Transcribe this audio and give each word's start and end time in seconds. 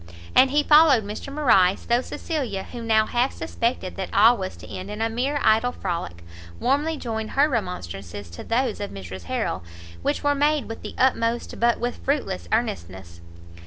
And 0.33 0.49
he 0.49 0.63
followed 0.63 1.03
Mr 1.05 1.31
Morrice, 1.31 1.85
though 1.85 2.01
Cecilia, 2.01 2.63
who 2.63 2.81
now 2.81 3.05
half 3.05 3.33
suspected 3.33 3.95
that 3.97 4.11
all 4.11 4.35
was 4.35 4.57
to 4.57 4.67
end 4.67 4.89
in 4.89 4.99
a 4.99 5.11
mere 5.11 5.39
idle 5.43 5.71
frolic, 5.71 6.23
warmly 6.59 6.97
joined 6.97 7.29
her 7.37 7.47
remonstrances 7.47 8.31
to 8.31 8.43
those 8.43 8.79
of 8.79 8.89
Mrs 8.89 9.25
Harrel, 9.25 9.63
which 10.01 10.23
were 10.23 10.33
made 10.33 10.67
with 10.67 10.81
the 10.81 10.95
utmost, 10.97 11.59
but 11.59 11.79
with 11.79 11.97
fruitless 12.03 12.47
earnestness. 12.51 13.21